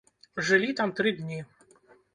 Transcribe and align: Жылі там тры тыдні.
Жылі 0.47 0.71
там 0.81 0.95
тры 1.01 1.15
тыдні. 1.21 1.39